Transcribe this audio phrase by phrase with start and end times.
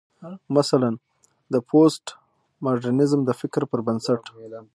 [0.57, 0.89] مثلا:
[1.53, 2.05] د پوسټ
[2.65, 4.23] ماډرنيزم د فکر پر بنسټ